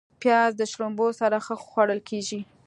پیاز 0.21 0.51
د 0.57 0.61
شړومبو 0.71 1.07
سره 1.21 1.37
ښه 1.45 1.55
خوړل 1.65 1.99
کېږي 2.09 2.39